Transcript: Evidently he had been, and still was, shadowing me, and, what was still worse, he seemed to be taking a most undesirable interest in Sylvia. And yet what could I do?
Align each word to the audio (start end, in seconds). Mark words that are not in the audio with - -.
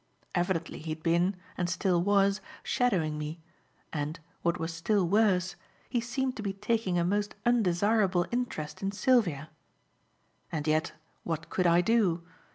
Evidently 0.33 0.79
he 0.79 0.89
had 0.89 1.03
been, 1.03 1.35
and 1.55 1.69
still 1.69 2.01
was, 2.01 2.41
shadowing 2.63 3.19
me, 3.19 3.39
and, 3.93 4.19
what 4.41 4.59
was 4.59 4.73
still 4.73 5.07
worse, 5.07 5.55
he 5.89 6.01
seemed 6.01 6.35
to 6.35 6.41
be 6.41 6.53
taking 6.53 6.97
a 6.97 7.05
most 7.05 7.35
undesirable 7.45 8.25
interest 8.31 8.81
in 8.81 8.91
Sylvia. 8.91 9.51
And 10.51 10.65
yet 10.65 10.93
what 11.23 11.51
could 11.51 11.67
I 11.67 11.81
do? 11.81 12.23